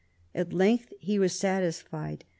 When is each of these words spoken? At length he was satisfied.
At 0.33 0.51
length 0.51 0.91
he 0.99 1.19
was 1.19 1.37
satisfied. 1.37 2.25